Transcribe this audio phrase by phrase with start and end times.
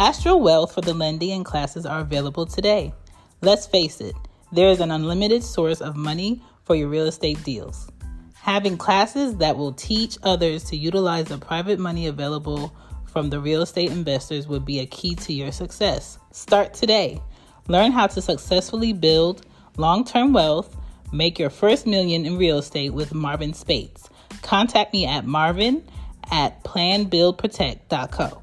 [0.00, 2.94] Astral Wealth for the lending classes are available today.
[3.40, 4.14] Let's face it,
[4.52, 7.90] there is an unlimited source of money for your real estate deals.
[8.34, 12.72] Having classes that will teach others to utilize the private money available
[13.06, 16.20] from the real estate investors would be a key to your success.
[16.30, 17.20] Start today.
[17.66, 19.44] Learn how to successfully build
[19.78, 20.76] long term wealth,
[21.12, 24.08] make your first million in real estate with Marvin Spates.
[24.42, 25.82] Contact me at marvin
[26.30, 28.42] at planbuildprotect.co.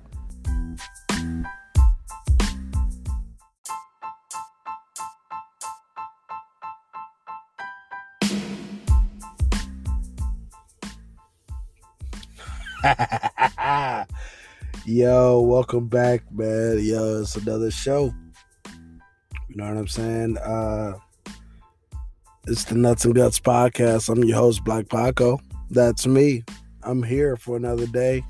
[14.86, 16.80] Yo, welcome back, man.
[16.84, 18.14] Yo, it's another show.
[19.50, 20.38] You know what I'm saying?
[20.38, 20.94] Uh
[22.48, 24.10] it's the Nuts and Guts podcast.
[24.10, 25.40] I'm your host, Black Paco.
[25.72, 26.44] That's me.
[26.84, 28.24] I'm here for another day.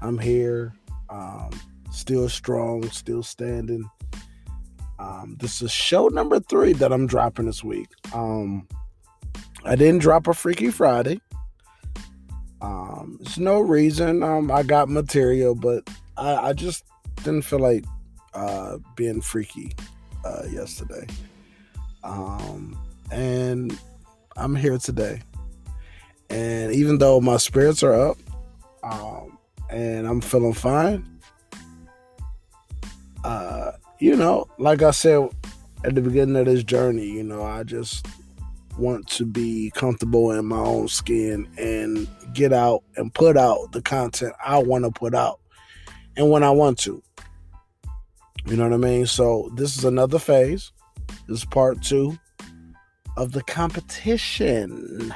[0.00, 0.72] I'm here,
[1.10, 1.50] um,
[1.90, 3.82] still strong, still standing.
[5.00, 7.88] Um, this is show number three that I'm dropping this week.
[8.14, 8.68] Um,
[9.64, 11.20] I didn't drop a Freaky Friday.
[12.60, 14.22] Um, there's no reason.
[14.22, 16.84] Um, I got material, but I, I just
[17.16, 17.84] didn't feel like
[18.34, 19.74] uh, being freaky
[20.24, 21.06] uh, yesterday.
[22.04, 22.78] Um,
[23.10, 23.78] and
[24.36, 25.22] I'm here today.
[26.30, 28.18] And even though my spirits are up,
[28.82, 29.38] um,
[29.70, 31.20] and I'm feeling fine,
[33.24, 35.30] uh, you know, like I said
[35.84, 38.06] at the beginning of this journey, you know, I just
[38.78, 43.82] want to be comfortable in my own skin and get out and put out the
[43.82, 45.40] content I want to put out
[46.16, 47.02] and when I want to.
[48.46, 49.06] You know what I mean?
[49.06, 50.72] So this is another phase.
[51.26, 52.18] This is part two
[53.16, 55.14] of the competition.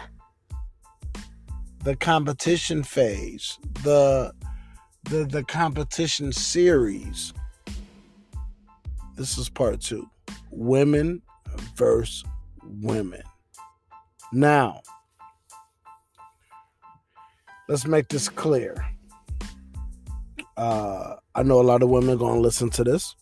[1.84, 3.58] The competition phase.
[3.82, 4.32] The
[5.04, 7.32] the the competition series.
[9.16, 10.08] This is part two.
[10.50, 11.22] Women
[11.76, 12.24] versus
[12.62, 13.22] women.
[14.32, 14.80] Now,
[17.68, 18.82] let's make this clear.
[20.56, 23.14] Uh, I know a lot of women gonna listen to this.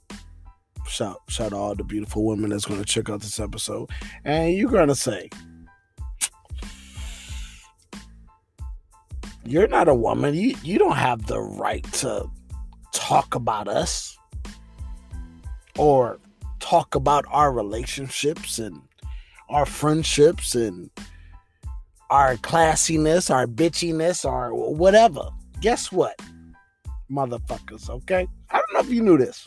[0.86, 3.90] Shout shout out all the beautiful women that's gonna check out this episode,
[4.24, 5.28] and you're gonna say,
[9.44, 10.34] "You're not a woman.
[10.34, 12.28] You you don't have the right to
[12.92, 14.16] talk about us
[15.76, 16.20] or
[16.60, 18.82] talk about our relationships and
[19.50, 20.90] our friendships and
[22.08, 25.28] our classiness, our bitchiness, our whatever.
[25.60, 26.18] Guess what,
[27.10, 28.26] motherfuckers, okay?
[28.50, 29.46] I don't know if you knew this.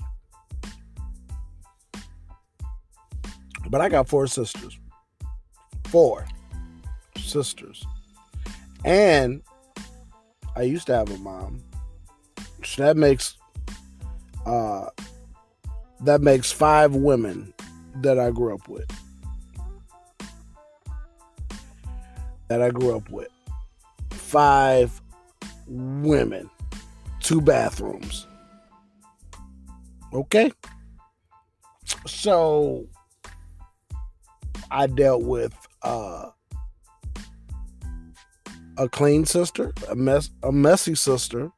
[3.70, 4.78] But I got four sisters.
[5.86, 6.26] Four
[7.18, 7.86] sisters.
[8.86, 9.42] And
[10.56, 11.64] I used to have a mom.
[12.64, 13.38] So that makes
[14.46, 14.90] uh
[16.02, 17.54] that makes five women
[18.02, 18.86] that I grew up with.
[22.54, 23.30] That I grew up with.
[24.12, 25.02] Five
[25.68, 26.52] women,
[27.20, 28.28] two bathrooms.
[30.14, 30.52] Okay?
[32.06, 32.86] So
[34.70, 36.30] I dealt with uh,
[38.78, 41.52] a clean sister, a mess a messy sister,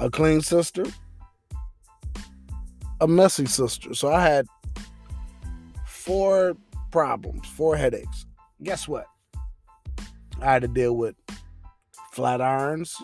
[0.00, 0.84] a clean sister,
[3.00, 3.94] a messy sister.
[3.94, 4.46] So I had
[5.86, 6.56] four
[6.90, 8.26] problems, four headaches.
[8.64, 9.06] Guess what?
[10.40, 11.14] I had to deal with
[12.12, 12.96] flat irons,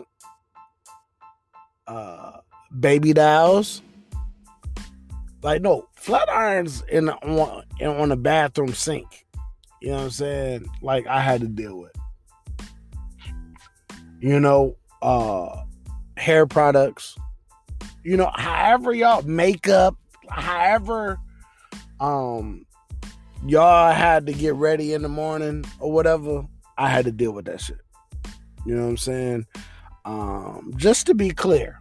[1.87, 2.39] uh,
[2.79, 3.83] baby dolls.
[5.43, 9.27] Like no flat irons in on in, on the bathroom sink.
[9.81, 10.67] You know what I'm saying?
[10.83, 11.93] Like I had to deal with.
[14.19, 15.63] You know, uh,
[16.17, 17.17] hair products.
[18.03, 19.97] You know, however y'all makeup,
[20.29, 21.19] however,
[22.01, 22.65] um,
[23.47, 26.47] y'all had to get ready in the morning or whatever
[26.79, 27.81] I had to deal with that shit.
[28.65, 29.47] You know what I'm saying?
[30.05, 31.81] Um, just to be clear,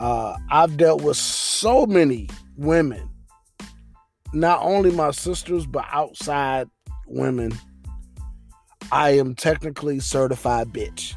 [0.00, 3.08] uh, I've dealt with so many women,
[4.32, 6.68] not only my sisters, but outside
[7.06, 7.52] women.
[8.90, 11.14] I am technically certified bitch.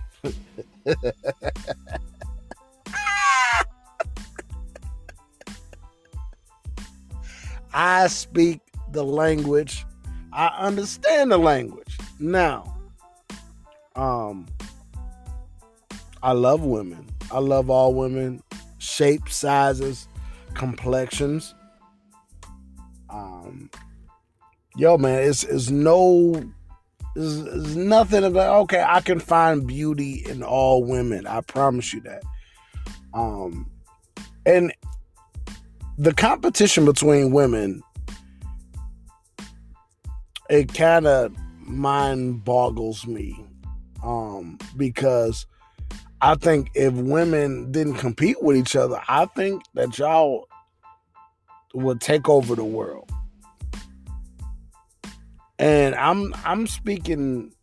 [7.74, 8.60] I speak
[8.92, 9.86] the language
[10.34, 11.98] I understand the language.
[12.20, 12.78] Now,
[13.96, 14.48] um,
[16.24, 17.08] I love women.
[17.32, 18.42] I love all women,
[18.78, 20.08] shapes, sizes,
[20.54, 21.54] complexions.
[23.10, 23.70] Um,
[24.76, 26.34] yo, man, it's it's no,
[27.16, 28.84] it's, it's nothing about okay.
[28.88, 31.28] I can find beauty in all women.
[31.28, 32.24] I promise you that.
[33.14, 33.70] Um,
[34.46, 34.74] and
[35.98, 37.84] the competition between women
[40.52, 43.46] it kind of mind boggles me
[44.04, 45.46] um because
[46.20, 50.48] I think if women didn't compete with each other, I think that y'all
[51.74, 53.10] would take over the world.
[55.58, 57.54] And I'm I'm speaking,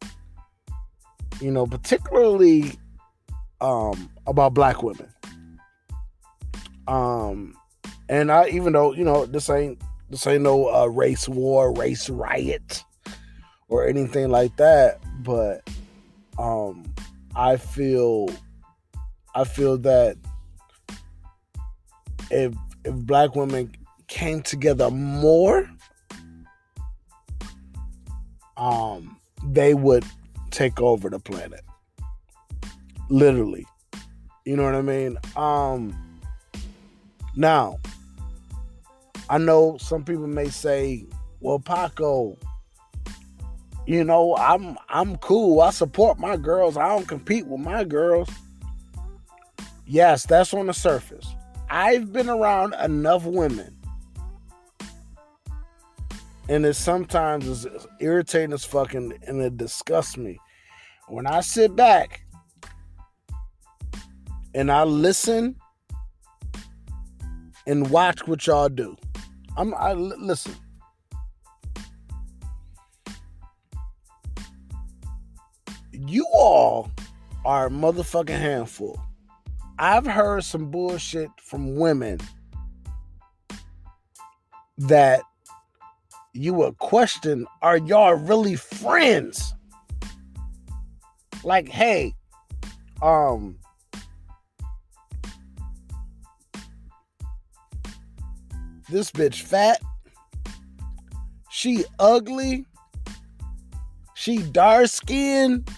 [1.41, 2.73] you know, particularly
[3.61, 5.13] um about black women.
[6.89, 7.55] Um
[8.09, 9.81] and I even though, you know, this ain't
[10.11, 12.85] this ain't no uh, race war, race riot
[13.69, 15.69] or anything like that, but
[16.39, 16.85] um
[17.35, 18.29] I feel
[19.35, 20.17] I feel that
[22.31, 23.73] if if black women
[24.07, 25.71] came together more,
[28.57, 30.05] um, they would
[30.51, 31.61] take over the planet.
[33.11, 33.67] Literally.
[34.45, 35.19] You know what I mean?
[35.37, 35.95] Um
[37.37, 37.79] now
[39.31, 41.07] I know some people may say,
[41.41, 42.37] well, Paco,
[43.87, 45.61] you know, I'm I'm cool.
[45.61, 46.77] I support my girls.
[46.77, 48.29] I don't compete with my girls.
[49.87, 51.27] Yes, that's on the surface.
[51.71, 53.75] I've been around enough women.
[56.51, 57.67] And it sometimes is
[58.01, 60.39] irritating as fucking and it disgusts me.
[61.09, 62.23] When I sit back
[64.55, 65.57] and I listen
[67.67, 68.97] and watch what y'all do.
[69.59, 70.55] I'm I listen.
[75.93, 76.93] You all
[77.45, 79.01] are a motherfucking handful.
[79.81, 82.21] I've heard some bullshit from women
[84.79, 85.23] that
[86.35, 89.55] you would question are y'all really friends?
[91.43, 92.15] Like, hey,
[93.03, 93.58] um,
[98.89, 99.81] this bitch fat,
[101.51, 102.67] she ugly,
[104.15, 105.69] she dark skinned,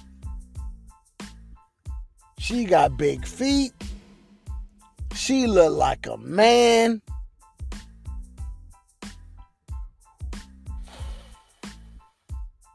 [2.38, 3.72] she got big feet.
[5.14, 7.02] She look like a man.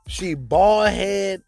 [0.08, 1.42] She bald head.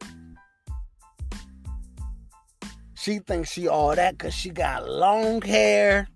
[2.95, 6.09] She thinks she all that because she got long hair.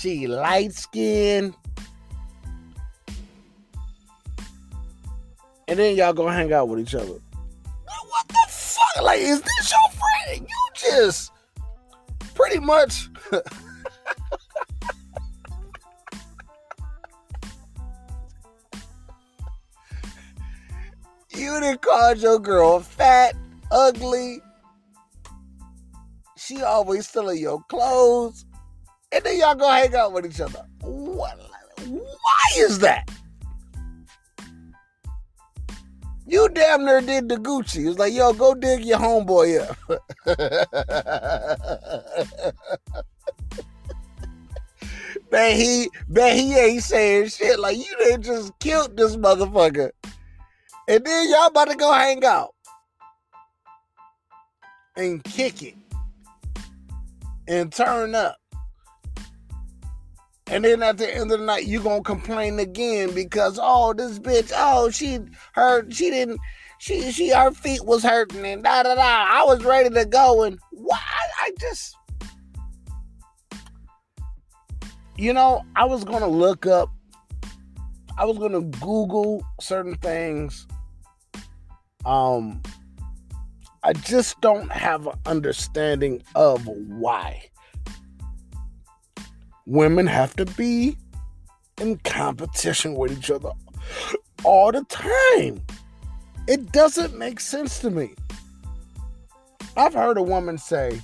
[0.00, 1.54] She light skinned.
[5.68, 7.04] And then y'all gonna hang out with each other.
[7.06, 9.02] What the fuck?
[9.02, 10.48] Like, is this your friend?
[10.48, 11.32] You just
[12.34, 13.10] pretty much
[21.28, 23.34] you done called your girl fat,
[23.70, 24.40] ugly.
[26.38, 28.46] She always stealing your clothes.
[29.12, 30.66] And then y'all go hang out with each other.
[30.80, 31.38] What?
[31.86, 33.08] Why is that?
[36.26, 37.88] You damn near did the Gucci.
[37.90, 39.76] It's like, yo, go dig your homeboy up.
[45.30, 49.90] bet he bet he ain't saying shit like you didn't just killed this motherfucker.
[50.86, 52.54] And then y'all about to go hang out
[54.96, 55.74] and kick it
[57.48, 58.39] and turn up.
[60.50, 64.18] And then at the end of the night, you're gonna complain again because oh this
[64.18, 65.20] bitch, oh she
[65.52, 66.40] her she didn't
[66.78, 69.00] she she her feet was hurting and da da da.
[69.00, 70.98] I was ready to go and why
[71.40, 71.94] I just
[75.16, 76.88] you know, I was to look up,
[78.16, 80.66] I was to Google certain things.
[82.06, 82.62] Um,
[83.82, 87.50] I just don't have an understanding of why
[89.70, 90.96] women have to be
[91.80, 93.52] in competition with each other
[94.42, 95.62] all the time.
[96.48, 98.10] It doesn't make sense to me.
[99.76, 101.00] I've heard a woman say,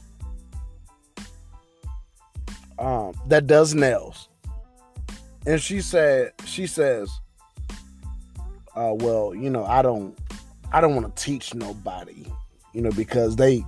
[2.81, 4.29] um, that does nails,
[5.47, 7.09] and she said she says,
[8.75, 10.19] uh, "Well, you know, I don't,
[10.73, 12.27] I don't want to teach nobody,
[12.75, 13.65] you know, because they,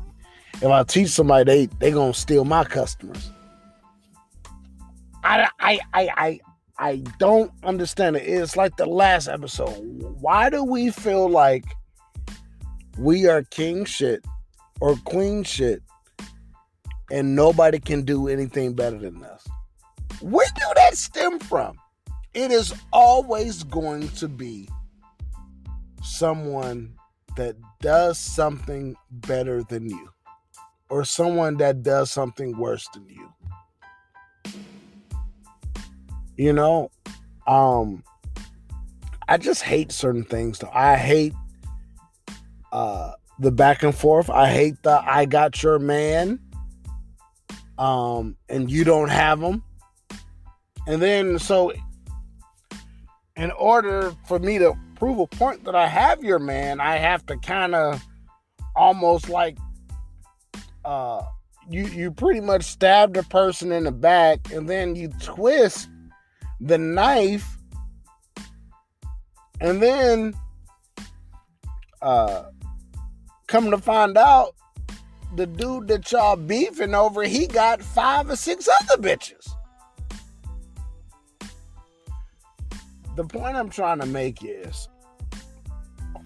[0.54, 3.30] if I teach somebody, they they gonna steal my customers."
[5.24, 6.40] I I I I
[6.78, 8.20] I don't understand it.
[8.20, 9.76] It's like the last episode.
[10.20, 11.64] Why do we feel like
[12.98, 14.24] we are king shit
[14.80, 15.82] or queen shit
[17.10, 19.46] and nobody can do anything better than us.
[20.20, 21.78] Where do that stem from?
[22.34, 24.68] It is always going to be
[26.02, 26.94] someone
[27.36, 30.10] that does something better than you
[30.90, 33.32] or someone that does something worse than you.
[36.38, 36.90] You know,
[37.48, 38.04] um,
[39.28, 40.60] I just hate certain things.
[40.60, 41.34] Though I hate
[42.72, 44.30] uh, the back and forth.
[44.30, 46.38] I hate the I got your man,
[47.76, 49.64] um, and you don't have him.
[50.86, 51.72] And then so,
[53.36, 57.26] in order for me to prove a point that I have your man, I have
[57.26, 58.00] to kind of
[58.76, 59.58] almost like
[60.84, 61.22] uh
[61.68, 65.88] you you pretty much stab the person in the back and then you twist
[66.60, 67.56] the knife
[69.60, 70.34] and then
[72.02, 72.44] uh
[73.46, 74.54] come to find out
[75.36, 79.48] the dude that y'all beefing over he got five or six other bitches
[83.16, 84.88] the point i'm trying to make is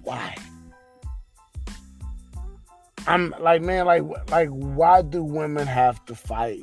[0.03, 0.35] why
[3.07, 6.63] I'm like, man, like, like, why do women have to fight?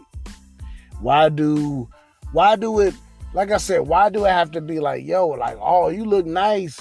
[1.01, 1.89] Why do,
[2.31, 2.93] why do it?
[3.33, 6.25] Like I said, why do I have to be like, yo, like, oh, you look
[6.25, 6.79] nice,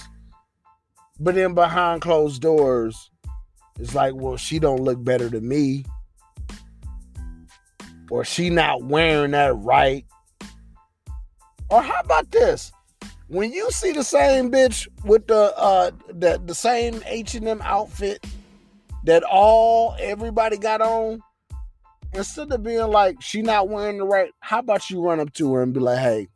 [1.20, 3.10] but then behind closed doors,
[3.78, 5.84] it's like, well, she don't look better than me,
[8.10, 10.06] or she not wearing that right,
[11.68, 12.72] or how about this?
[13.28, 17.60] When you see the same bitch with the uh the, the same H and M
[17.62, 18.24] outfit
[19.04, 21.20] that all everybody got on,
[22.14, 25.52] instead of being like she not wearing the right, how about you run up to
[25.52, 26.26] her and be like, hey,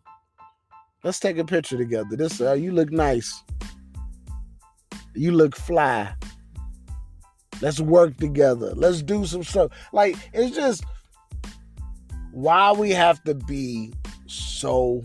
[1.04, 2.16] let's take a picture together.
[2.16, 3.42] This uh, you look nice.
[5.14, 6.14] You look fly.
[7.60, 8.72] Let's work together.
[8.74, 9.70] Let's do some stuff.
[9.92, 10.84] Like it's just
[12.32, 13.92] why we have to be
[14.26, 15.02] so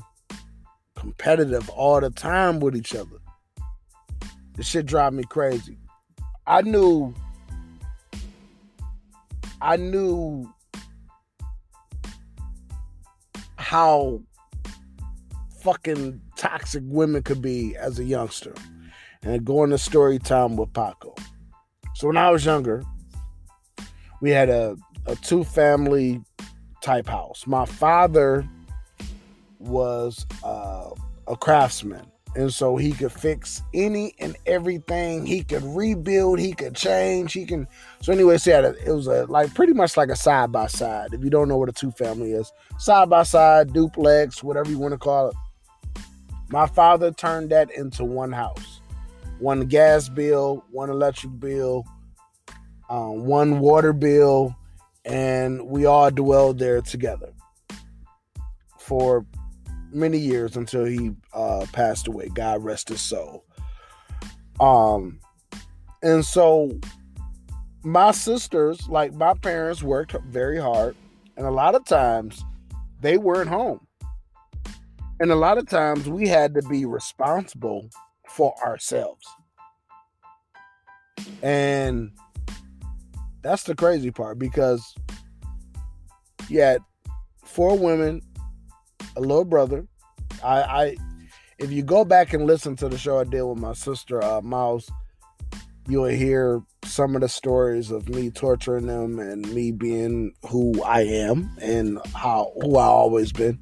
[0.95, 3.17] competitive all the time with each other.
[4.55, 5.77] This shit drive me crazy.
[6.47, 7.13] I knew
[9.61, 10.51] I knew
[13.57, 14.21] how
[15.67, 18.53] fucking toxic women could be as a youngster
[19.21, 21.13] and going to story time with Paco.
[21.93, 22.83] So when I was younger,
[24.21, 26.21] we had a, a two family
[26.81, 27.45] type house.
[27.45, 28.47] My father
[29.59, 30.91] was uh,
[31.27, 35.25] a craftsman and so he could fix any and everything.
[35.25, 36.39] He could rebuild.
[36.39, 37.33] He could change.
[37.33, 37.67] He can.
[38.01, 41.13] So anyway, so it was a like pretty much like a side by side.
[41.13, 44.79] If you don't know what a two family is, side by side, duplex, whatever you
[44.79, 45.35] want to call it.
[46.49, 48.81] My father turned that into one house,
[49.39, 51.85] one gas bill, one electric bill,
[52.89, 54.55] um, one water bill,
[55.03, 57.33] and we all dwelled there together
[58.79, 59.25] for
[59.91, 62.29] many years until he uh, passed away.
[62.33, 63.43] God rest his soul.
[64.59, 65.19] Um,
[66.01, 66.79] and so
[67.83, 70.95] my sisters, like my parents, worked very hard,
[71.35, 72.43] and a lot of times
[73.01, 73.86] they weren't home.
[75.19, 77.89] And a lot of times we had to be responsible
[78.29, 79.25] for ourselves.
[81.41, 82.11] And
[83.41, 84.95] that's the crazy part because
[86.49, 86.81] you had
[87.43, 88.21] four women
[89.15, 89.87] a little brother.
[90.43, 90.95] I, I
[91.57, 94.41] if you go back and listen to the show I did with my sister uh,
[94.41, 94.89] Mouse,
[95.87, 101.01] you'll hear some of the stories of me torturing them and me being who I
[101.01, 103.59] am and how who I always been.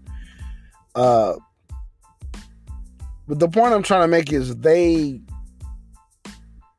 [0.94, 1.36] Uh,
[3.28, 5.22] but the point I'm trying to make is they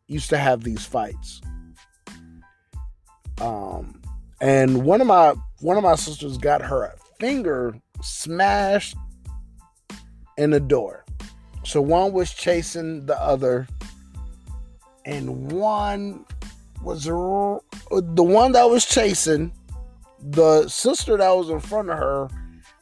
[0.06, 1.40] used to have these fights.
[3.40, 4.00] Um,
[4.40, 8.96] and one of my one of my sisters got her finger smashed
[10.36, 11.04] in the door.
[11.64, 13.66] So one was chasing the other,
[15.04, 16.24] and one
[16.82, 19.52] was the one that was chasing
[20.20, 22.28] the sister that was in front of her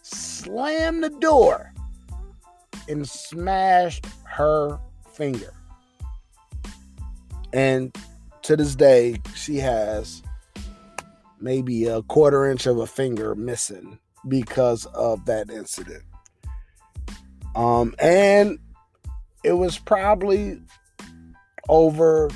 [0.03, 1.74] slammed the door
[2.89, 4.79] and smashed her
[5.13, 5.53] finger.
[7.53, 7.97] And
[8.43, 10.23] to this day, she has
[11.41, 13.99] maybe a quarter inch of a finger missing
[14.29, 16.03] because of that incident.
[17.55, 18.59] Um, and
[19.45, 20.61] it was probably
[21.69, 22.31] over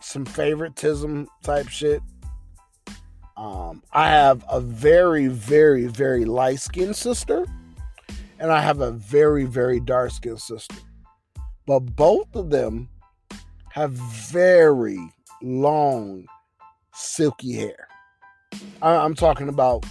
[0.00, 2.02] some favoritism type shit.
[3.36, 7.46] Um, I have a very, very, very light skinned sister,
[8.40, 10.74] and I have a very, very dark skinned sister.
[11.66, 12.88] But both of them
[13.70, 14.98] have very
[15.42, 16.26] long,
[16.92, 17.86] silky hair.
[18.82, 19.84] I, am talking about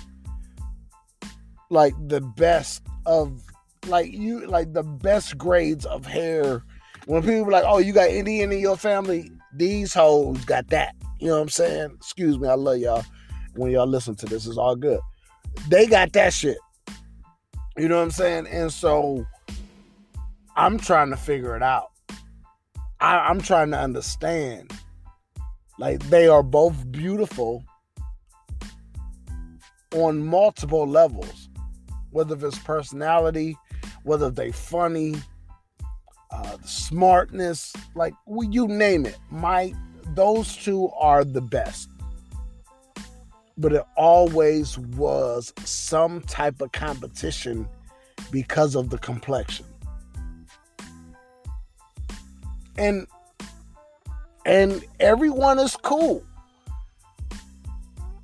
[1.69, 3.41] like the best of
[3.87, 6.63] like you like the best grades of hair.
[7.05, 10.95] When people like, "Oh, you got Indian in your family," these hoes got that.
[11.19, 11.91] You know what I'm saying?
[11.95, 13.05] Excuse me, I love y'all.
[13.55, 14.99] When y'all listen to this, it's all good.
[15.69, 16.57] They got that shit.
[17.79, 18.47] You know what I'm saying?
[18.47, 19.25] And so
[20.57, 21.91] I'm trying to figure it out.
[22.99, 24.73] I, I'm trying to understand.
[25.77, 27.63] Like they are both beautiful
[29.95, 31.47] on multiple levels,
[32.11, 33.55] whether it's personality,
[34.03, 35.15] whether they funny,
[36.31, 39.17] uh, the smartness, like well, you name it.
[39.31, 39.73] My
[40.15, 41.88] those two are the best.
[43.59, 47.67] But it always was some type of competition
[48.31, 49.65] because of the complexion.
[52.77, 53.05] And
[54.45, 56.23] and everyone is cool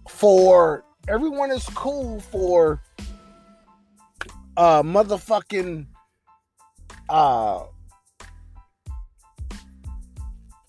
[0.08, 2.82] for everyone is cool for
[4.58, 5.86] uh motherfucking
[7.10, 7.66] uh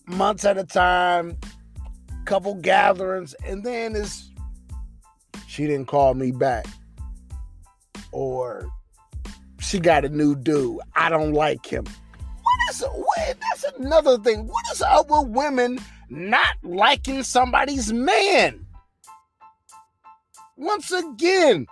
[0.06, 1.36] months at a time,
[2.24, 4.25] couple gatherings, and then it's
[5.56, 6.66] she didn't call me back.
[8.12, 8.68] Or
[9.58, 10.80] she got a new dude.
[10.94, 11.84] I don't like him.
[11.84, 14.48] What is what, that's another thing.
[14.48, 15.78] What is up with women
[16.10, 18.66] not liking somebody's man?
[20.58, 21.66] Once again,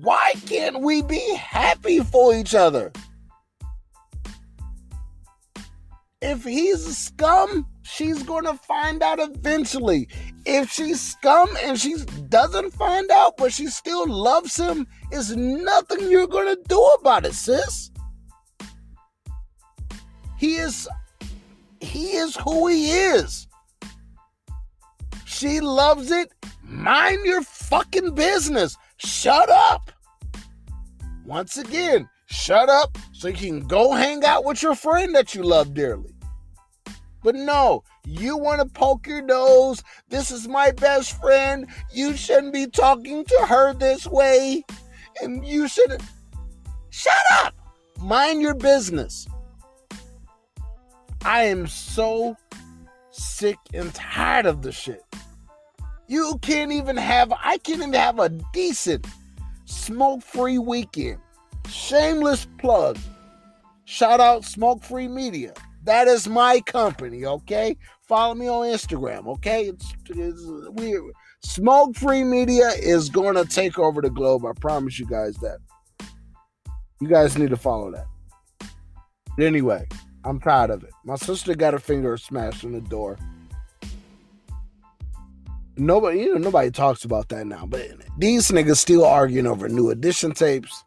[0.00, 2.92] why can't we be happy for each other?
[6.22, 10.06] If he's a scum, she's going to find out eventually.
[10.52, 11.94] If she's scum and she
[12.28, 17.34] doesn't find out, but she still loves him, is nothing you're to do about it,
[17.34, 17.92] sis.
[20.36, 20.88] He is
[21.80, 23.46] he is who he is.
[25.24, 26.32] She loves it.
[26.64, 28.76] Mind your fucking business.
[28.96, 29.92] Shut up.
[31.24, 35.44] Once again, shut up so you can go hang out with your friend that you
[35.44, 36.12] love dearly.
[37.22, 39.82] But no, you want to poke your nose.
[40.08, 41.66] This is my best friend.
[41.92, 44.64] You shouldn't be talking to her this way.
[45.22, 46.02] And you shouldn't.
[46.90, 47.54] Shut up.
[48.00, 49.26] Mind your business.
[51.24, 52.36] I am so
[53.10, 55.04] sick and tired of the shit.
[56.08, 59.06] You can't even have, I can't even have a decent
[59.66, 61.18] smoke free weekend.
[61.68, 62.98] Shameless plug.
[63.84, 65.52] Shout out Smoke Free Media.
[65.84, 67.76] That is my company, okay?
[68.06, 69.66] Follow me on Instagram, okay?
[69.66, 71.12] It's, it's weird.
[71.42, 74.44] Smoke Free Media is going to take over the globe.
[74.44, 75.58] I promise you guys that.
[77.00, 78.06] You guys need to follow that.
[79.38, 79.88] Anyway,
[80.24, 80.90] I'm tired of it.
[81.04, 83.16] My sister got her finger smashed in the door.
[85.78, 87.64] Nobody, you know, nobody talks about that now.
[87.64, 87.88] But
[88.18, 90.84] these niggas still arguing over New Edition tapes,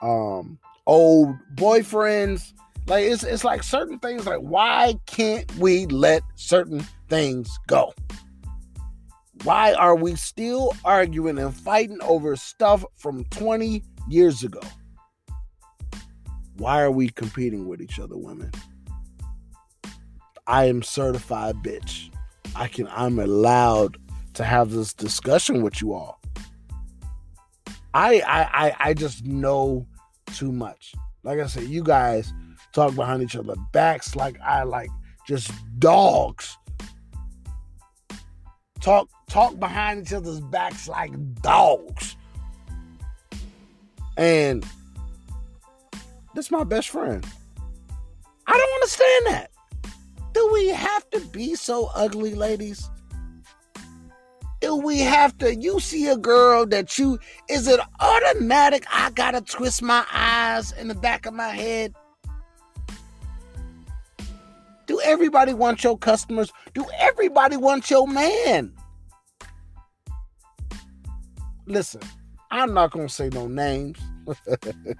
[0.00, 2.54] um, old boyfriends.
[2.86, 4.26] Like it's it's like certain things.
[4.26, 7.94] Like why can't we let certain things go?
[9.44, 14.60] Why are we still arguing and fighting over stuff from 20 years ago?
[16.58, 18.52] Why are we competing with each other, women?
[20.46, 22.10] I am certified bitch.
[22.54, 23.96] I can I'm allowed
[24.34, 26.20] to have this discussion with you all.
[27.94, 29.86] I I I, I just know
[30.34, 30.94] too much.
[31.24, 32.32] Like I said, you guys
[32.72, 34.90] talk behind each other backs like I like
[35.26, 36.56] just dogs.
[38.80, 42.16] Talk talk behind each other's backs like dogs.
[44.16, 44.66] And
[46.34, 47.24] this my best friend.
[48.46, 49.50] I don't understand that.
[50.34, 52.88] Do we have to be so ugly, ladies?
[54.62, 55.52] Do we have to?
[55.56, 57.18] You see a girl that you,
[57.50, 58.84] is it automatic?
[58.92, 61.92] I gotta twist my eyes in the back of my head.
[64.86, 66.52] Do everybody want your customers?
[66.74, 68.72] Do everybody want your man?
[71.66, 72.02] Listen,
[72.52, 73.98] I'm not gonna say no names.
[74.46, 74.96] it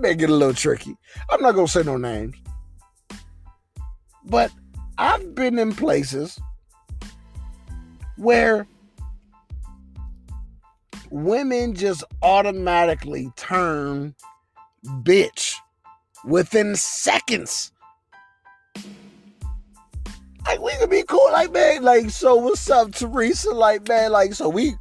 [0.00, 0.94] may get a little tricky.
[1.30, 2.36] I'm not gonna say no names.
[4.26, 4.52] But
[4.98, 6.38] I've been in places
[8.18, 8.66] where
[11.10, 14.14] women just automatically turn
[15.02, 15.54] bitch
[16.24, 17.72] within seconds.
[20.44, 23.50] Like we could be cool, like man, like so what's up, Teresa?
[23.50, 24.74] Like man, like so we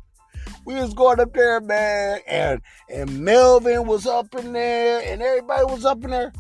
[0.66, 5.66] we was going up there, man, and and Melvin was up in there, and everybody
[5.66, 6.32] was up in there.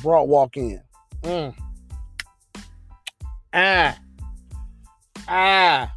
[0.00, 0.80] Brought walk in.
[1.22, 1.54] Mm.
[3.52, 3.98] Ah.
[5.28, 5.92] Ah.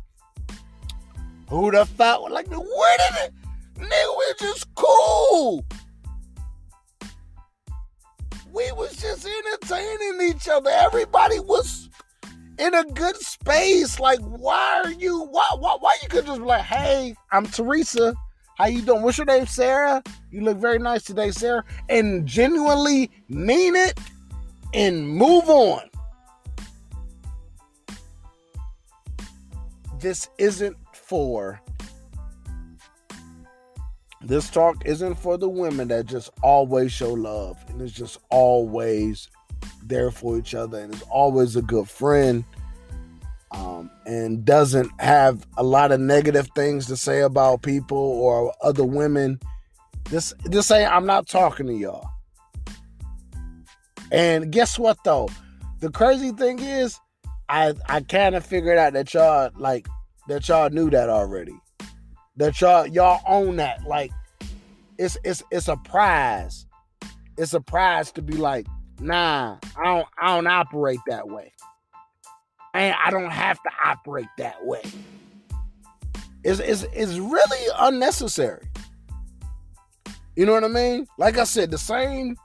[1.50, 2.30] Who the fuck?
[2.30, 3.34] Like, where did it?
[3.76, 5.66] Nigga, we just cool.
[8.52, 10.70] We was just entertaining each other.
[10.70, 11.90] Everybody was
[12.58, 14.00] in a good space.
[14.00, 15.26] Like, why are you?
[15.26, 15.48] Why?
[15.60, 15.78] Why?
[15.80, 18.16] Why you could just be like, hey, I'm Teresa.
[18.58, 19.02] How you doing?
[19.02, 20.02] What's your name, Sarah?
[20.32, 21.64] You look very nice today, Sarah.
[21.90, 24.00] And genuinely mean it
[24.74, 25.82] and move on.
[30.00, 31.62] This isn't for
[34.22, 39.30] this talk isn't for the women that just always show love and it's just always
[39.84, 42.44] there for each other and is always a good friend
[43.52, 48.84] um, and doesn't have a lot of negative things to say about people or other
[48.84, 49.40] women.
[50.10, 52.10] This this ain't I'm not talking to y'all.
[54.12, 55.30] And guess what though?
[55.80, 57.00] The crazy thing is
[57.48, 59.88] I I kind of figured out that y'all like
[60.28, 61.58] that y'all knew that already.
[62.38, 63.86] That y'all y'all own that.
[63.86, 64.12] Like
[64.98, 66.66] it's it's it's a prize.
[67.38, 68.66] It's a prize to be like,
[69.00, 71.54] nah, I don't I don't operate that way.
[72.74, 74.82] And I don't have to operate that way.
[76.44, 78.68] It's, it's, it's really unnecessary.
[80.36, 81.08] You know what I mean?
[81.18, 82.36] Like I said, the same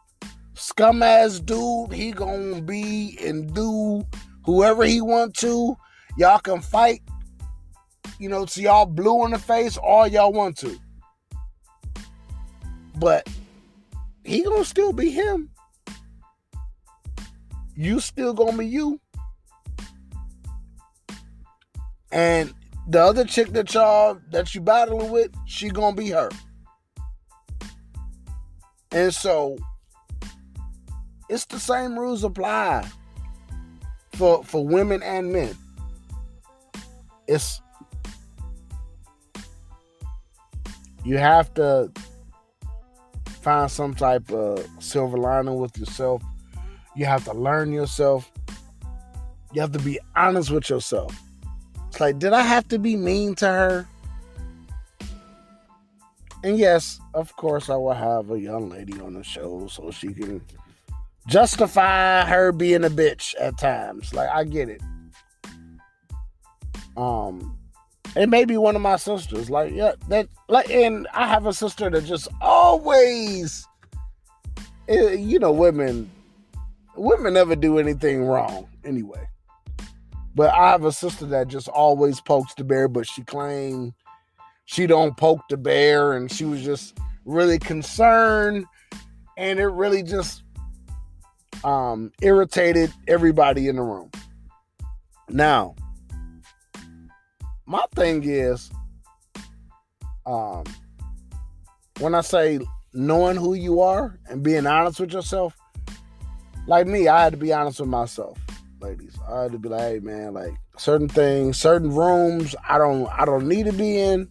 [0.55, 4.07] scum ass dude, he gonna be and do
[4.45, 5.77] whoever he want to.
[6.17, 7.03] Y'all can fight,
[8.21, 10.79] you know, to y'all blue in the face all y'all want to.
[12.99, 13.27] But
[14.23, 15.49] he gonna still be him.
[17.75, 19.01] You still gonna be you.
[22.13, 22.53] And
[22.89, 26.29] the other chick that y'all that you battling with, she gonna be her.
[28.93, 29.57] And so
[31.31, 32.87] it's the same rules apply
[34.13, 35.57] for for women and men.
[37.27, 37.63] It's
[41.05, 41.91] you have to
[43.43, 46.23] find some type of silver lining with yourself.
[46.95, 48.31] You have to learn yourself.
[49.53, 51.19] You have to be honest with yourself.
[51.89, 53.87] It's like, did I have to be mean to her?
[56.43, 60.15] And yes, of course, I will have a young lady on the show so she
[60.15, 60.41] can
[61.27, 64.15] justify her being a bitch at times.
[64.15, 64.81] Like, I get it.
[66.97, 67.59] Um,
[68.17, 69.51] it may be one of my sisters.
[69.51, 73.67] Like, yeah, that like, and I have a sister that just always,
[74.89, 76.11] eh, you know, women,
[76.97, 79.27] women never do anything wrong anyway.
[80.35, 83.95] But I have a sister that just always pokes the bear, but she claimed
[84.65, 88.67] she don't poke the bear, and she was just really concerned,
[89.37, 90.43] and it really just
[91.65, 94.11] um irritated everybody in the room.
[95.29, 95.75] Now,
[97.71, 98.69] my thing is
[100.27, 100.65] um
[102.01, 102.59] when I say
[102.93, 105.55] knowing who you are and being honest with yourself,
[106.67, 108.39] like me, I had to be honest with myself,
[108.81, 109.17] ladies.
[109.31, 113.25] I had to be like, hey man, like certain things, certain rooms I don't I
[113.25, 114.29] don't need to be in,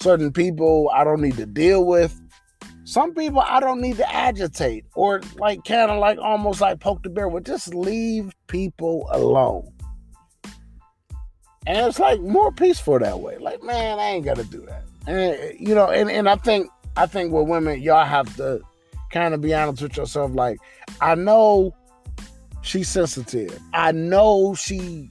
[0.00, 2.20] certain people I don't need to deal with.
[2.84, 7.02] Some people I don't need to agitate or like kind of like almost like poke
[7.02, 9.72] the bear with just leave people alone.
[11.66, 13.38] And it's like more peaceful that way.
[13.38, 14.84] Like, man, I ain't gotta do that.
[15.06, 18.60] And you know, and, and I think I think with women, y'all have to
[19.10, 20.32] kind of be honest with yourself.
[20.34, 20.58] Like,
[21.00, 21.74] I know
[22.62, 23.58] she's sensitive.
[23.74, 25.10] I know she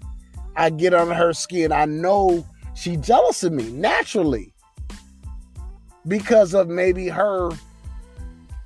[0.56, 1.72] I get under her skin.
[1.72, 4.54] I know she jealous of me naturally.
[6.08, 7.52] Because of maybe her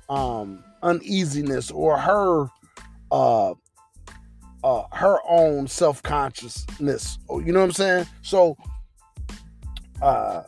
[0.08, 2.48] um uneasiness or her
[3.10, 3.54] uh
[4.64, 7.18] uh, her own self consciousness.
[7.28, 8.06] Oh, you know what I'm saying?
[8.22, 8.56] So
[10.00, 10.42] uh,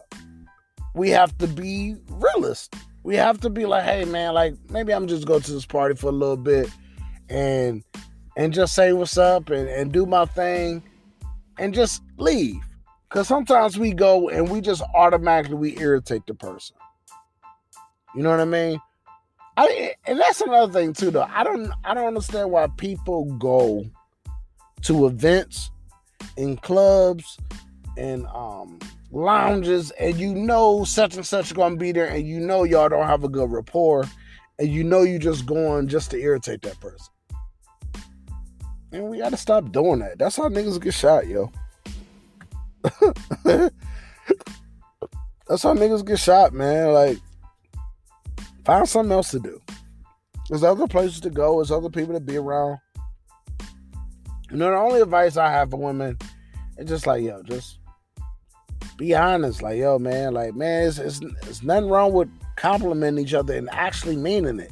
[0.94, 2.74] we have to be realist.
[3.02, 5.94] We have to be like, hey man, like maybe I'm just go to this party
[5.94, 6.68] for a little bit
[7.28, 7.84] and
[8.36, 10.82] and just say what's up and, and do my thing
[11.58, 12.56] and just leave.
[13.10, 16.76] Cause sometimes we go and we just automatically we irritate the person.
[18.14, 18.80] You know what I mean?
[19.58, 21.28] I and that's another thing too though.
[21.30, 23.84] I don't I don't understand why people go
[24.86, 25.70] to events
[26.36, 27.38] in clubs
[27.96, 28.78] and um
[29.10, 33.06] lounges and you know such and such gonna be there and you know y'all don't
[33.06, 34.04] have a good rapport
[34.58, 37.12] and you know you just going just to irritate that person.
[38.92, 40.18] And we gotta stop doing that.
[40.18, 41.50] That's how niggas get shot, yo.
[45.48, 46.92] That's how niggas get shot, man.
[46.92, 47.18] Like,
[48.64, 49.60] find something else to do.
[50.48, 51.56] There's other places to go.
[51.56, 52.78] There's other people to be around.
[54.50, 56.18] You know, the only advice I have for women
[56.78, 57.78] is just like, yo, just
[58.96, 59.62] be honest.
[59.62, 63.68] Like, yo, man, like, man, it's, it's, it's nothing wrong with complimenting each other and
[63.70, 64.70] actually meaning it.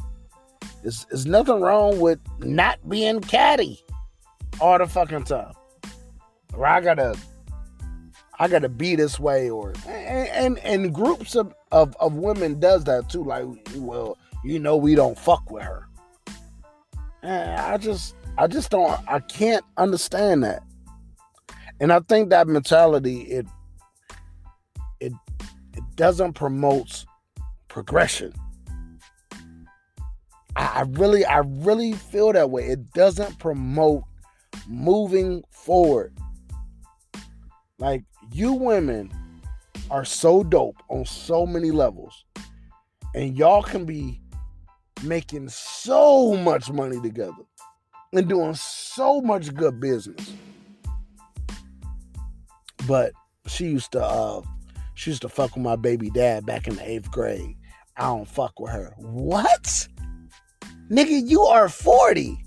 [0.83, 3.83] It's, it's nothing wrong with not being catty
[4.61, 5.53] all the fucking time.
[6.53, 7.17] Or I gotta,
[8.39, 12.85] I gotta be this way, or and and, and groups of, of of women does
[12.85, 13.25] that too.
[13.25, 13.45] Like,
[13.77, 15.89] well, you know, we don't fuck with her.
[17.23, 20.63] And I just I just don't I can't understand that.
[21.81, 23.47] And I think that mentality it
[25.01, 25.13] it
[25.73, 27.05] it doesn't promote
[27.69, 28.33] progression.
[30.57, 32.67] I, I really I really feel that way.
[32.67, 34.03] It doesn't promote
[34.67, 36.17] moving forward.
[37.79, 39.13] Like you women
[39.91, 42.25] are so dope on so many levels.
[43.15, 44.21] And y'all can be
[45.05, 47.45] making so much money together
[48.17, 50.33] and doing so much good business.
[52.87, 53.13] But
[53.47, 54.43] she used to uh
[54.95, 57.57] she used to fuck with my baby dad back in the eighth grade.
[57.97, 58.95] I don't fuck with her.
[58.99, 59.89] What?
[60.91, 62.39] Nigga, you are 40.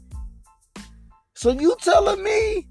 [1.35, 2.67] So you telling me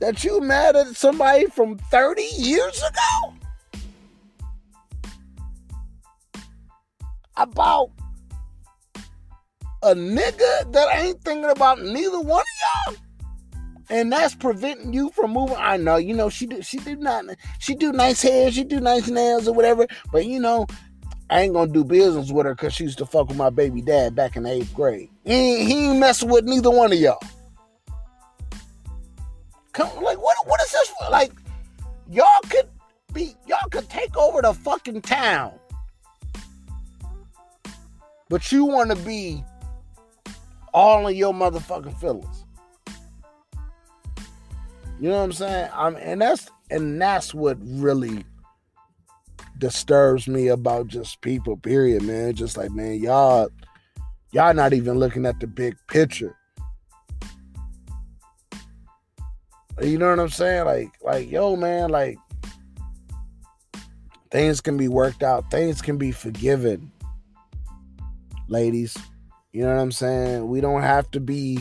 [0.00, 3.34] that you mad at somebody from 30 years ago?
[7.36, 7.90] About
[9.82, 12.96] a nigga that ain't thinking about neither one of y'all?
[13.90, 15.56] And that's preventing you from moving.
[15.58, 17.24] I know, you know, she do she do not
[17.58, 20.66] she do nice hair, she do nice nails or whatever, but you know,
[21.28, 23.82] I ain't gonna do business with her because she used to fuck with my baby
[23.82, 25.10] dad back in the eighth grade.
[25.24, 27.22] He he ain't messing with neither one of y'all.
[29.72, 30.36] Come, like what?
[30.46, 30.92] What is this?
[31.10, 31.32] Like
[32.10, 32.68] y'all could
[33.12, 35.52] be, y'all could take over the fucking town,
[38.28, 39.42] but you want to be
[40.72, 42.44] all in your motherfucking feelings.
[45.00, 45.70] You know what I'm saying?
[45.74, 48.24] I'm, and that's and that's what really
[49.58, 51.56] disturbs me about just people.
[51.56, 52.34] Period, man.
[52.34, 53.48] Just like man, y'all,
[54.30, 56.36] y'all not even looking at the big picture.
[59.80, 60.66] You know what I'm saying?
[60.66, 62.18] Like, like, yo, man, like
[64.30, 66.92] things can be worked out, things can be forgiven.
[68.48, 68.96] Ladies,
[69.52, 70.48] you know what I'm saying?
[70.48, 71.58] We don't have to be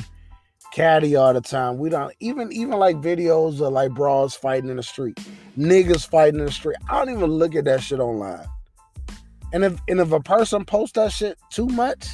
[0.74, 1.78] catty all the time.
[1.78, 5.20] We don't even even like videos of like bras fighting in the street,
[5.58, 6.78] niggas fighting in the street.
[6.90, 8.46] I don't even look at that shit online.
[9.54, 12.08] And if and if a person posts that shit too much,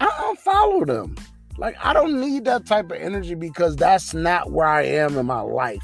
[0.00, 1.16] I unfollow them.
[1.58, 5.26] Like, I don't need that type of energy because that's not where I am in
[5.26, 5.82] my life.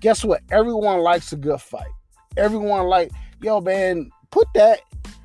[0.00, 0.42] Guess what?
[0.52, 1.90] Everyone likes a good fight.
[2.36, 4.80] Everyone like, yo, man, put that.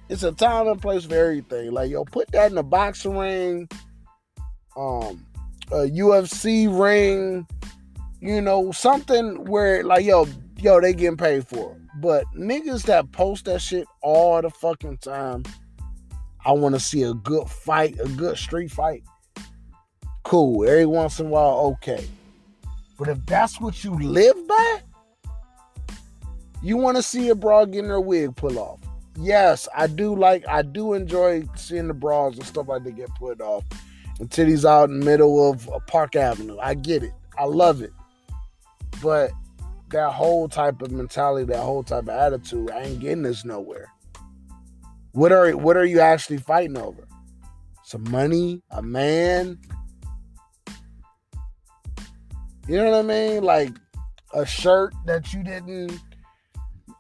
[0.10, 1.72] It's a time and place for everything.
[1.72, 3.70] Like, yo, put that in a boxing ring,
[4.76, 5.26] um,
[5.72, 7.48] a UFC ring,
[8.22, 10.28] you know, something where like, yo,
[10.60, 11.78] yo, they getting paid for it.
[12.00, 15.44] But niggas that post that shit all the fucking time,
[16.46, 19.04] I want to see a good fight, a good street fight
[20.28, 20.68] cool.
[20.68, 22.06] Every once in a while, okay.
[23.00, 24.82] But if that's what you live by,
[26.62, 28.80] you want to see a bra getting her wig pull off.
[29.20, 33.10] Yes, I do like, I do enjoy seeing the bras and stuff like that get
[33.16, 33.64] put off.
[34.20, 36.58] And titties out in the middle of uh, Park Avenue.
[36.60, 37.14] I get it.
[37.38, 37.94] I love it.
[39.02, 39.32] But
[39.90, 43.92] that whole type of mentality, that whole type of attitude, I ain't getting this nowhere.
[45.12, 47.08] What are what are you actually fighting over?
[47.84, 49.58] Some money, a man,
[52.68, 53.44] you know what I mean?
[53.44, 53.72] Like
[54.34, 56.00] a shirt that you didn't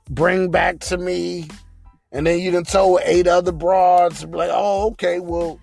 [0.10, 1.50] bring back to me,
[2.12, 5.60] and then you done told eight other broads to be like, oh, okay, well,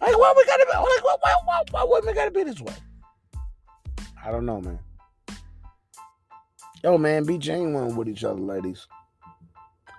[0.00, 2.74] like why we gotta be like why why why, why women gotta be this way?
[4.24, 4.78] I don't know, man.
[6.82, 8.86] Yo, man, be genuine with each other, ladies.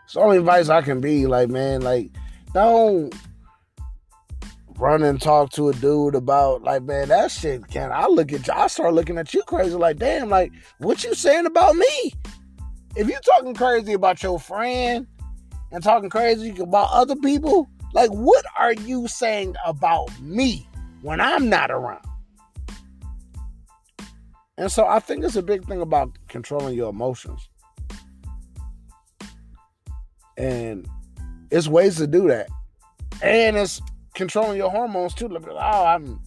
[0.04, 1.26] It's the only advice I can be.
[1.26, 2.12] Like, man, like,
[2.54, 3.14] don't
[4.78, 8.48] run and talk to a dude about like, man, that shit can I look at
[8.48, 12.14] you, I start looking at you crazy, like, damn, like, what you saying about me?
[12.96, 15.08] If you talking crazy about your friend
[15.74, 20.68] and talking crazy about other people, like what are you saying about me
[21.02, 22.06] when I'm not around?
[24.58, 27.50] And so I think it's a big thing about controlling your emotions.
[30.38, 30.88] And
[31.50, 32.48] it's ways to do that.
[33.24, 33.82] And it's
[34.14, 35.28] controlling your hormones too.
[35.28, 36.20] Like, oh, I'm.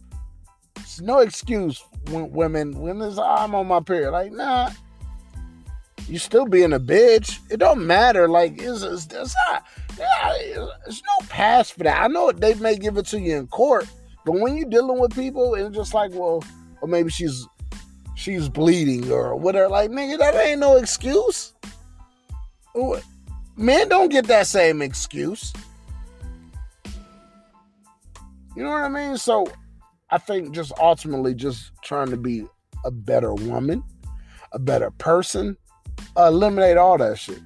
[0.78, 4.10] It's no excuse when women when there's oh, I'm on my period.
[4.10, 4.70] Like, nah,
[6.08, 7.38] you still being a bitch.
[7.50, 8.28] It don't matter.
[8.28, 9.64] Like, it's, it's, it's not.
[10.86, 12.02] It's no pass for that.
[12.02, 13.86] I know they may give it to you in court,
[14.24, 16.44] but when you're dealing with people, it's just like, well,
[16.80, 17.46] or maybe she's
[18.14, 19.68] she's bleeding or whatever.
[19.68, 21.54] Like, nigga, that ain't no excuse.
[23.56, 25.52] Men don't get that same excuse.
[28.54, 29.16] You know what I mean?
[29.16, 29.46] So
[30.10, 32.46] I think just ultimately just trying to be
[32.84, 33.82] a better woman,
[34.52, 35.56] a better person.
[36.16, 37.40] Eliminate all that shit.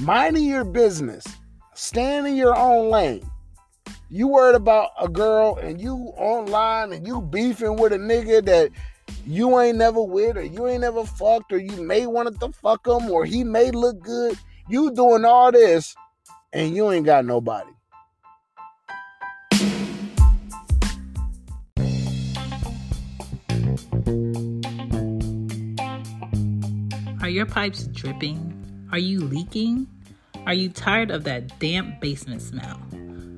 [0.00, 1.24] Minding your business.
[1.74, 3.28] Stand in your own lane.
[4.08, 8.70] You worried about a girl and you online and you beefing with a nigga that
[9.26, 12.86] you ain't never with or you ain't never fucked or you may want to fuck
[12.86, 14.38] him or he may look good.
[14.68, 15.94] You doing all this
[16.52, 17.70] and you ain't got nobody.
[27.22, 28.88] Are your pipes dripping?
[28.90, 29.86] Are you leaking?
[30.44, 32.82] Are you tired of that damp basement smell?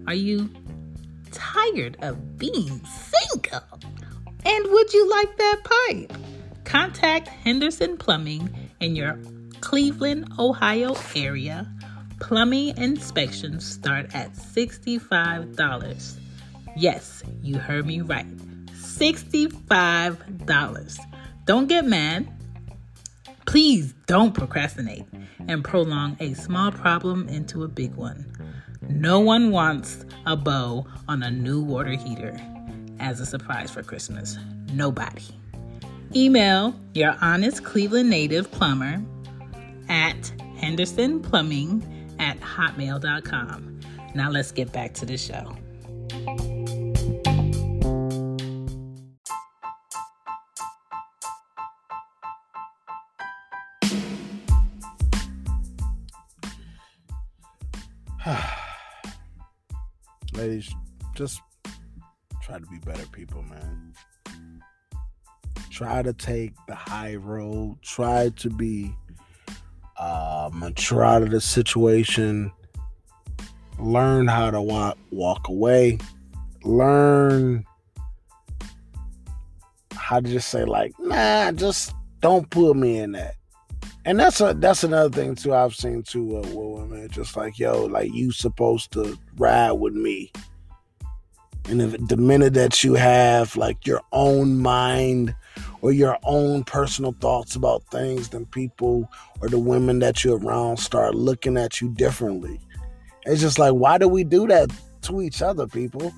[0.07, 0.49] Are you
[1.33, 3.61] tired of being single?
[4.47, 6.15] And would you like that pipe?
[6.65, 8.49] Contact Henderson Plumbing
[8.81, 9.19] in your
[9.61, 11.71] Cleveland, Ohio area.
[12.21, 16.17] Plumbing inspections start at $65.
[16.75, 18.35] Yes, you heard me right.
[18.69, 20.99] $65.
[21.45, 22.34] Don't get mad.
[23.47, 25.05] Please don't procrastinate
[25.49, 28.27] and prolong a small problem into a big one.
[28.89, 32.39] No one wants a bow on a new water heater
[33.01, 34.39] as a surprise for Christmas.
[34.73, 35.25] Nobody.
[36.15, 39.03] Email your honest Cleveland native plumber
[39.89, 43.81] at Henderson Plumbing at hotmail.com.
[44.15, 45.57] Now let's get back to the show.
[60.33, 60.75] Ladies,
[61.15, 61.41] just
[62.43, 63.93] try to be better people, man.
[65.71, 67.77] Try to take the high road.
[67.83, 68.95] Try to be
[69.99, 72.51] uh, mature out of the situation.
[73.79, 75.99] Learn how to walk, walk away.
[76.63, 77.65] Learn
[79.95, 83.35] how to just say like, nah, just don't put me in that.
[84.07, 85.55] And that's a that's another thing too.
[85.55, 89.95] I've seen too uh, with women, just like yo, like you supposed to ride with
[89.95, 90.31] me.
[91.67, 95.35] And if the minute that you have like your own mind
[95.81, 100.79] or your own personal thoughts about things, then people or the women that you're around
[100.79, 102.61] start looking at you differently.
[103.25, 104.71] It's just like, why do we do that
[105.03, 106.13] to each other, people?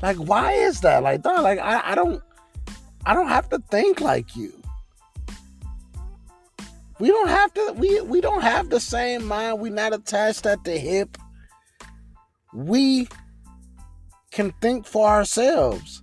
[0.00, 1.02] Like, why is that?
[1.02, 2.22] Like, dog, like I, I don't
[3.04, 4.59] I don't have to think like you.
[7.00, 9.58] We don't have to we we don't have the same mind.
[9.58, 11.16] We're not attached at the hip.
[12.52, 13.08] We
[14.30, 16.02] can think for ourselves.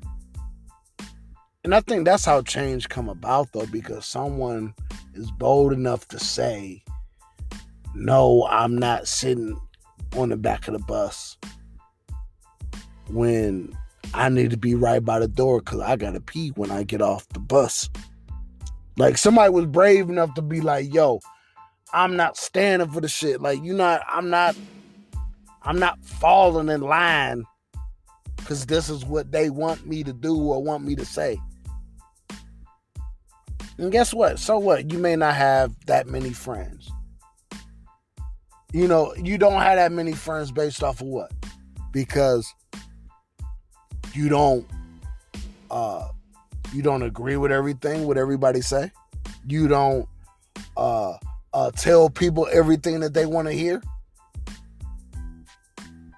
[1.64, 4.74] And I think that's how change come about though because someone
[5.14, 6.84] is bold enough to say
[7.94, 9.60] no, I'm not sitting
[10.16, 11.38] on the back of the bus
[13.10, 13.78] when
[14.16, 16.82] I need to be right by the door cuz I got to pee when I
[16.82, 17.88] get off the bus.
[18.98, 21.20] Like somebody was brave enough to be like, "Yo,
[21.94, 23.42] I'm not standing for the shit.
[23.42, 24.56] Like you not I'm not
[25.62, 27.44] I'm not falling in line
[28.46, 31.40] cuz this is what they want me to do or want me to say."
[33.78, 34.40] And guess what?
[34.40, 34.92] So what?
[34.92, 36.90] You may not have that many friends.
[38.74, 41.32] You know, you don't have that many friends based off of what?
[41.92, 42.52] Because
[44.14, 44.68] you don't
[45.70, 46.08] uh
[46.74, 48.92] you don't agree with everything what everybody say.
[49.46, 50.08] You don't
[50.76, 51.14] uh,
[51.54, 53.82] uh, tell people everything that they want to hear.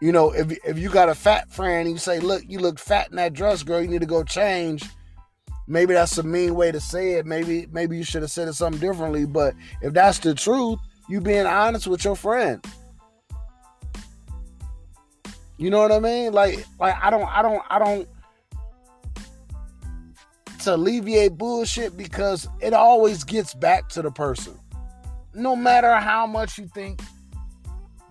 [0.01, 3.09] You know, if if you got a fat friend you say, "Look, you look fat
[3.09, 3.81] in that dress, girl.
[3.81, 4.83] You need to go change."
[5.67, 7.25] Maybe that's a mean way to say it.
[7.25, 9.25] Maybe maybe you should have said it something differently.
[9.25, 12.65] But if that's the truth, you being honest with your friend.
[15.57, 16.31] You know what I mean?
[16.31, 18.07] Like like I don't I don't I don't
[20.59, 24.57] to alleviate bullshit because it always gets back to the person.
[25.33, 27.01] No matter how much you think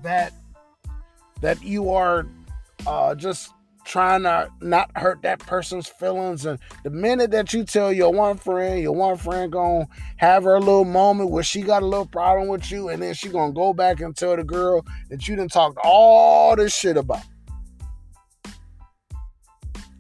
[0.03, 0.32] that
[1.40, 2.26] that you are
[2.86, 3.51] uh, just
[3.84, 6.44] trying to not hurt that person's feelings.
[6.44, 9.86] And the minute that you tell your one friend your one friend gonna
[10.16, 13.28] have her little moment where she got a little problem with you and then she
[13.28, 17.22] gonna go back and tell the girl that you didn't talk all this shit about.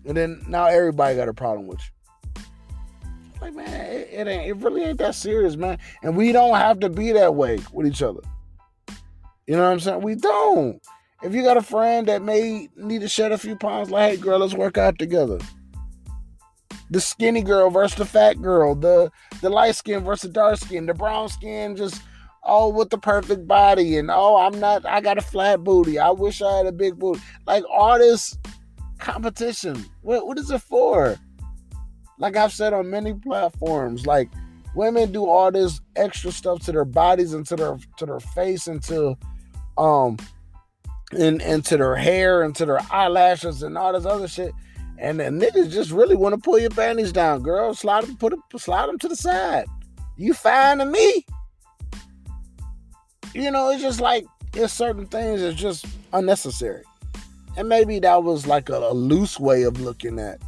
[0.04, 1.97] And then now everybody got a problem with you
[3.40, 4.46] like, man, it, it, ain't.
[4.48, 5.78] It really ain't that serious, man.
[6.02, 8.20] And we don't have to be that way with each other.
[9.46, 10.02] You know what I'm saying?
[10.02, 10.80] We don't.
[11.22, 14.16] If you got a friend that may need to shed a few pounds, like, hey,
[14.16, 15.38] girl, let's work out together.
[16.90, 19.10] The skinny girl versus the fat girl, the
[19.42, 22.02] the light skin versus the dark skin, the brown skin just
[22.44, 25.98] oh with the perfect body, and oh I'm not, I got a flat booty.
[25.98, 27.20] I wish I had a big booty.
[27.46, 28.38] Like all this
[28.98, 31.16] competition, what what is it for?
[32.18, 34.28] Like I've said on many platforms, like
[34.78, 38.68] Women do all this extra stuff to their bodies and to their to their face
[38.68, 39.16] and to
[39.76, 40.16] um
[41.10, 44.52] and into their hair and to their eyelashes and all this other shit.
[44.98, 47.72] And the niggas just really want to pull your panties down, girl.
[47.74, 49.66] Slide them, put them, slide them to the side.
[50.16, 51.24] You fine to me.
[53.34, 56.84] You know, it's just like it's certain things that's just unnecessary.
[57.56, 60.40] And maybe that was like a, a loose way of looking at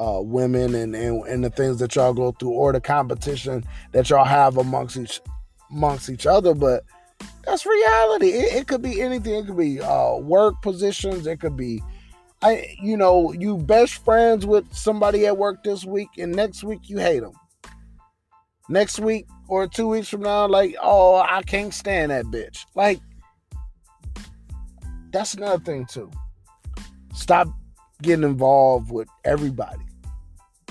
[0.00, 4.08] uh, women and, and and the things that y'all go through or the competition that
[4.08, 5.20] y'all have amongst each
[5.70, 6.54] amongst each other.
[6.54, 6.84] But
[7.44, 8.30] that's reality.
[8.30, 9.34] It, it could be anything.
[9.34, 11.26] It could be uh, work positions.
[11.26, 11.82] It could be,
[12.40, 16.88] I you know, you best friends with somebody at work this week, and next week
[16.88, 17.32] you hate them.
[18.70, 22.64] Next week or two weeks from now, like, oh, I can't stand that bitch.
[22.74, 23.00] Like,
[25.12, 26.10] that's another thing too.
[27.12, 27.48] Stop
[28.00, 29.89] getting involved with everybody.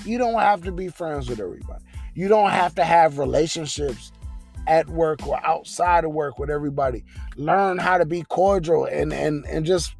[0.05, 1.83] You don't have to be friends with everybody.
[2.13, 4.11] You don't have to have relationships
[4.67, 7.03] at work or outside of work with everybody.
[7.37, 9.95] Learn how to be cordial and and and just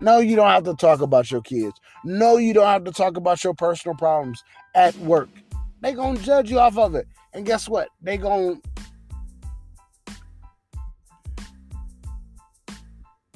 [0.00, 1.80] no, you don't have to talk about your kids.
[2.04, 4.42] No, you don't have to talk about your personal problems
[4.74, 5.28] at work.
[5.80, 7.06] They gonna judge you off of it.
[7.34, 7.88] And guess what?
[8.00, 8.60] They gonna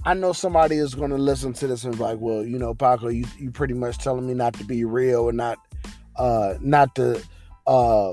[0.06, 2.74] I know somebody is going to listen to this and be like, well, you know,
[2.74, 5.58] Paco, you you pretty much telling me not to be real and not
[6.18, 7.22] uh not to
[7.66, 8.12] uh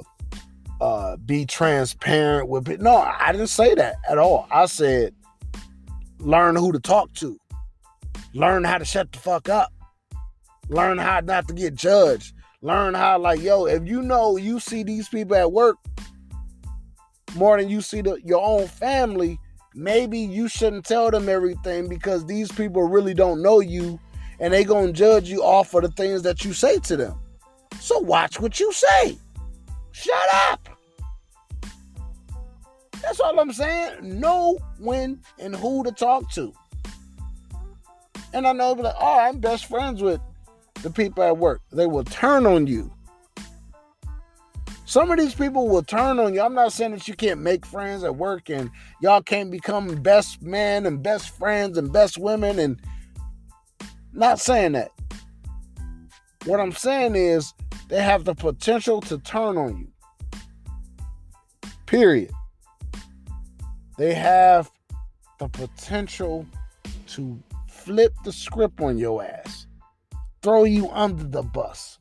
[0.81, 2.81] uh, be transparent with it.
[2.81, 4.47] No, I didn't say that at all.
[4.51, 5.13] I said
[6.19, 7.39] learn who to talk to,
[8.33, 9.71] learn how to shut the fuck up,
[10.69, 14.83] learn how not to get judged, learn how like yo, if you know you see
[14.83, 15.77] these people at work
[17.35, 19.39] more than you see the, your own family,
[19.73, 23.99] maybe you shouldn't tell them everything because these people really don't know you
[24.39, 27.19] and they gonna judge you off of the things that you say to them.
[27.83, 29.17] So watch what you say.
[29.91, 30.69] Shut up.
[33.01, 34.21] That's all I'm saying.
[34.21, 36.53] Know when and who to talk to.
[38.33, 40.21] And I know, like, oh, I'm best friends with
[40.81, 41.59] the people at work.
[41.73, 42.89] They will turn on you.
[44.85, 46.41] Some of these people will turn on you.
[46.41, 48.71] I'm not saying that you can't make friends at work and
[49.01, 52.79] y'all can't become best men and best friends and best women and
[54.13, 54.91] not saying that.
[56.45, 57.53] What I'm saying is
[57.93, 59.87] they have the potential to turn on you.
[61.85, 62.31] Period.
[63.99, 64.71] They have
[65.37, 66.47] the potential
[67.09, 67.37] to
[67.67, 69.67] flip the script on your ass,
[70.41, 71.99] throw you under the bus.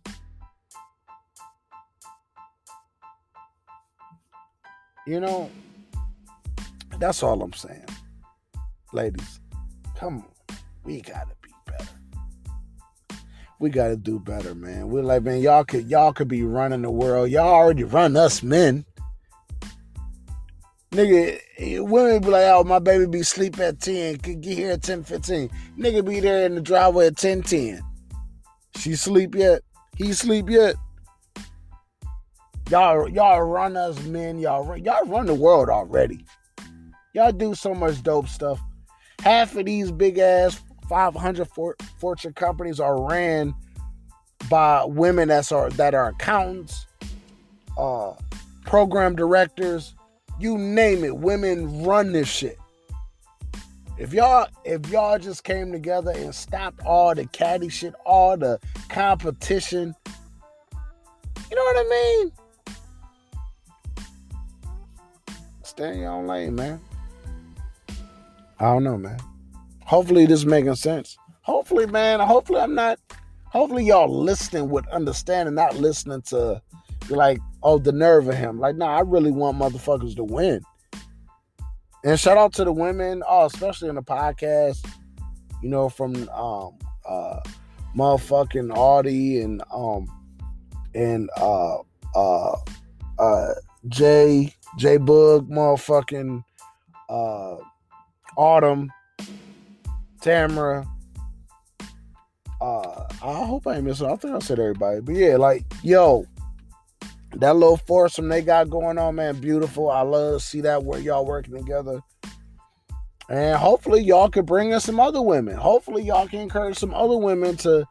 [5.06, 5.50] You know,
[6.98, 7.84] that's all I'm saying.
[8.94, 9.40] Ladies,
[9.94, 10.56] come on.
[10.84, 11.41] We be better.
[13.62, 14.88] We gotta do better, man.
[14.88, 17.30] We're like, man, y'all could y'all could be running the world.
[17.30, 18.84] Y'all already run us men.
[20.90, 24.72] Nigga, eh, women be like, oh, my baby be sleep at 10, could get here
[24.72, 25.48] at 10, 15.
[25.78, 27.80] Nigga be there in the driveway at 10, 10.
[28.78, 29.62] She sleep yet?
[29.96, 30.74] He sleep yet?
[32.68, 34.40] Y'all, y'all run us men.
[34.40, 36.26] Y'all, y'all run the world already.
[37.14, 38.60] Y'all do so much dope stuff.
[39.20, 40.60] Half of these big ass
[40.92, 41.48] 500
[41.96, 43.54] fortune companies are ran
[44.50, 46.86] by women that are that are accountants,
[47.78, 48.12] uh,
[48.66, 49.94] program directors,
[50.38, 52.58] you name it, women run this shit.
[53.96, 58.60] If y'all if y'all just came together and stopped all the caddy shit, all the
[58.90, 59.94] competition,
[61.50, 62.32] you know what I mean?
[65.62, 66.78] Stay in your own lane, man.
[68.60, 69.18] I don't know, man.
[69.92, 71.18] Hopefully this is making sense.
[71.42, 72.18] Hopefully, man.
[72.20, 72.98] Hopefully I'm not.
[73.50, 76.62] Hopefully y'all listening with understanding, not listening to
[77.10, 78.58] like, oh, the nerve of him.
[78.58, 80.62] Like, nah, I really want motherfuckers to win.
[82.06, 84.82] And shout out to the women, oh, especially in the podcast,
[85.62, 87.40] you know, from um uh
[87.94, 90.06] motherfucking Audie and um
[90.94, 91.76] and uh
[92.14, 92.56] uh
[93.18, 93.48] uh
[93.88, 96.42] Jay Jay Bug, motherfucking
[97.10, 97.56] uh
[98.38, 98.90] Autumn,
[100.22, 100.86] Tamara.
[102.60, 104.10] Uh I hope I ain't missing.
[104.10, 105.00] I think I said everybody.
[105.00, 106.24] But yeah, like, yo,
[107.36, 109.90] that little foursome they got going on, man, beautiful.
[109.90, 112.00] I love to see that where y'all working together.
[113.28, 115.56] And hopefully y'all could bring us some other women.
[115.56, 117.86] Hopefully y'all can encourage some other women to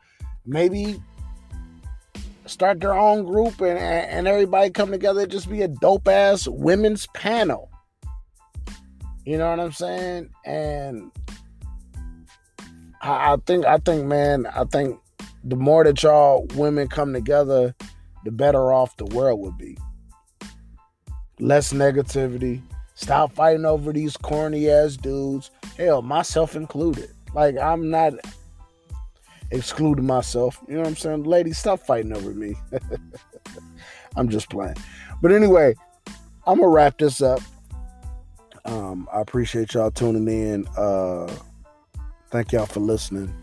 [0.45, 1.01] maybe
[2.45, 7.07] start their own group and, and everybody come together just be a dope ass women's
[7.07, 7.71] panel.
[9.25, 10.29] You know what I'm saying?
[10.45, 11.11] And
[13.01, 14.99] I, think I think man, I think
[15.43, 17.75] the more that y'all women come together,
[18.25, 19.77] the better off the world would be.
[21.39, 22.61] less negativity.
[22.95, 25.49] Stop fighting over these corny ass dudes.
[25.77, 27.09] Hell, myself included.
[27.33, 28.13] Like I'm not
[29.49, 30.59] excluding myself.
[30.67, 31.23] You know what I'm saying?
[31.23, 32.55] Ladies, stop fighting over me.
[34.15, 34.75] I'm just playing.
[35.21, 35.75] But anyway,
[36.45, 37.41] I'm gonna wrap this up.
[38.65, 40.67] Um, I appreciate y'all tuning in.
[40.77, 41.33] Uh,
[42.31, 43.33] thank y'all for listening.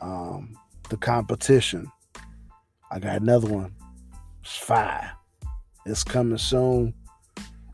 [0.00, 0.56] Um,
[0.90, 1.90] the competition.
[2.90, 3.74] I got another one.
[4.42, 5.12] It's fire.
[5.84, 6.94] It's coming soon.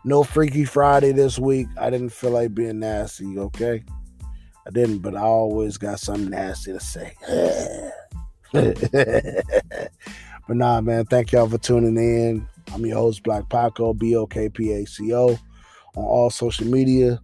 [0.05, 1.68] No Freaky Friday this week.
[1.79, 3.85] I didn't feel like being nasty, okay?
[4.66, 7.14] I didn't, but I always got something nasty to say.
[8.53, 9.91] but
[10.49, 12.47] nah, man, thank y'all for tuning in.
[12.73, 16.66] I'm your host, Black Paco, B O K P A C O, on all social
[16.66, 17.20] media.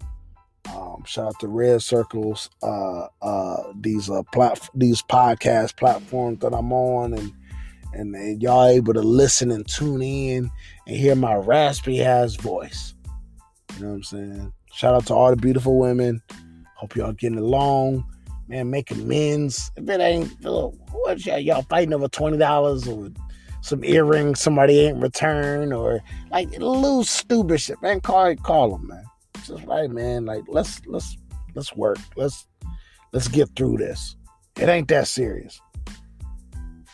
[0.74, 6.52] Um, shout out to Red Circles, uh, uh, these uh, plat- these podcast platforms that
[6.52, 7.32] I'm on, and,
[7.92, 10.50] and and y'all able to listen and tune in
[10.86, 12.94] and hear my raspy ass voice.
[13.76, 14.52] You know what I'm saying?
[14.72, 16.22] Shout out to all the beautiful women.
[16.76, 18.04] Hope y'all getting along,
[18.46, 18.70] man.
[18.70, 19.70] Making amends.
[19.76, 23.10] If it ain't, what y'all, y'all fighting over twenty dollars or
[23.60, 26.00] some earrings somebody ain't return or
[26.30, 28.00] like little stupid shit, man.
[28.00, 29.04] Call call them, man.
[29.48, 31.16] It's just like, man, like let's let's
[31.54, 31.98] let's work.
[32.16, 32.46] Let's
[33.12, 34.16] let's get through this.
[34.60, 35.60] It ain't that serious.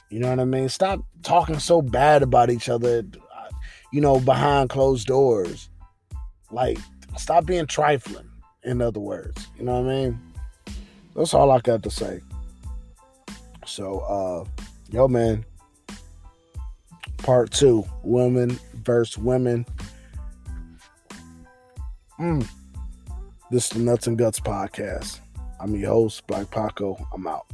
[0.09, 0.69] You know what I mean?
[0.69, 3.03] Stop talking so bad about each other,
[3.93, 5.69] you know, behind closed doors.
[6.53, 6.79] Like,
[7.17, 8.29] stop being trifling,
[8.63, 9.49] in other words.
[9.59, 10.21] You know what I mean?
[11.17, 12.21] That's all I got to say.
[13.67, 15.45] So, uh, yo, man,
[17.17, 19.67] part two women versus women.
[22.19, 22.47] Mm.
[23.51, 25.19] This is the Nuts and Guts podcast.
[25.59, 26.97] I'm your host, Black Paco.
[27.13, 27.47] I'm out.